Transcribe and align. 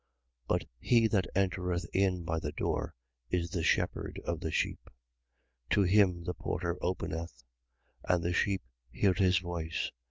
10:2. 0.47 0.47
But 0.47 0.65
he 0.79 1.07
that 1.09 1.27
entereth 1.35 1.85
in 1.93 2.23
by 2.23 2.39
the 2.39 2.51
door 2.53 2.95
is 3.29 3.51
the 3.51 3.61
shepherd 3.61 4.19
of 4.25 4.39
the 4.39 4.49
sheep. 4.49 4.89
10:3. 5.69 5.69
To 5.75 5.81
him 5.83 6.23
the 6.23 6.33
porter 6.33 6.75
openeth: 6.81 7.43
and 8.05 8.23
the 8.23 8.33
sheep 8.33 8.63
hear 8.91 9.13
his 9.13 9.37
voice. 9.37 9.91